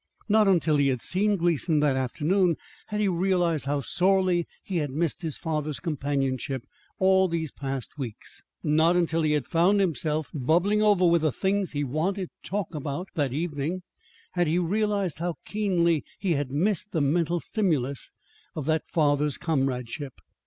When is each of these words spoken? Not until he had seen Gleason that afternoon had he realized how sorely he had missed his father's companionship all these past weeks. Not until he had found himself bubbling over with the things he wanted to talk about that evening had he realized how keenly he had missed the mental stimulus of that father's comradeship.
Not 0.27 0.47
until 0.47 0.77
he 0.77 0.87
had 0.87 0.99
seen 1.03 1.35
Gleason 1.35 1.79
that 1.81 1.95
afternoon 1.95 2.57
had 2.87 2.99
he 2.99 3.07
realized 3.07 3.65
how 3.65 3.81
sorely 3.81 4.47
he 4.63 4.77
had 4.77 4.89
missed 4.89 5.21
his 5.21 5.37
father's 5.37 5.79
companionship 5.79 6.65
all 6.97 7.27
these 7.27 7.51
past 7.51 7.99
weeks. 7.99 8.41
Not 8.63 8.95
until 8.95 9.21
he 9.21 9.33
had 9.33 9.45
found 9.45 9.79
himself 9.79 10.31
bubbling 10.33 10.81
over 10.81 11.05
with 11.05 11.21
the 11.21 11.31
things 11.31 11.73
he 11.73 11.83
wanted 11.83 12.29
to 12.31 12.49
talk 12.49 12.73
about 12.73 13.09
that 13.13 13.31
evening 13.31 13.83
had 14.31 14.47
he 14.47 14.57
realized 14.57 15.19
how 15.19 15.35
keenly 15.45 16.03
he 16.17 16.31
had 16.31 16.49
missed 16.49 16.93
the 16.93 17.01
mental 17.01 17.39
stimulus 17.39 18.09
of 18.55 18.65
that 18.65 18.89
father's 18.89 19.37
comradeship. 19.37 20.13